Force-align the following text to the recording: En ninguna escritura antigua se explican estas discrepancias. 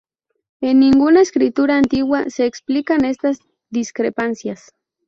En 0.61 0.79
ninguna 0.79 1.21
escritura 1.21 1.77
antigua 1.77 2.27
se 2.31 2.47
explican 2.47 3.05
estas 3.05 3.37
discrepancias. 3.69 4.73